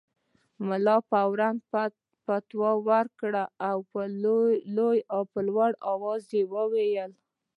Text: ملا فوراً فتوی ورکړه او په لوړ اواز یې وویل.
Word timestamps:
ملا 0.67 0.97
فوراً 1.09 1.49
فتوی 2.25 2.73
ورکړه 2.89 3.43
او 3.69 3.77
په 5.35 5.41
لوړ 5.55 5.71
اواز 5.91 6.23
یې 6.37 6.43
وویل. 6.53 7.11